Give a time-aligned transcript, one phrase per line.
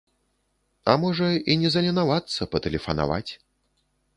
[0.93, 3.31] А можа, і не заленавацца, патэлефанаваць.